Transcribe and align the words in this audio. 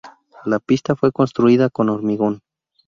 La 0.45 0.57
pista 0.57 0.95
fue 0.95 1.11
construida 1.11 1.69
con 1.69 1.87
hormigón. 1.87 2.39